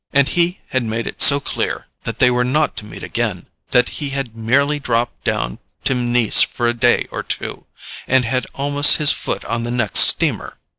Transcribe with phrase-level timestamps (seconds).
[0.13, 3.87] And he had made it so clear that they were not to meet again; that
[4.01, 7.67] he had merely dropped down to Nice for a day or two,
[8.07, 10.57] and had almost his foot on the next steamer.